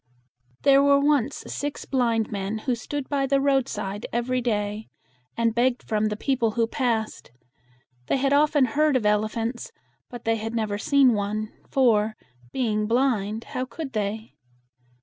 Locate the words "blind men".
1.85-2.57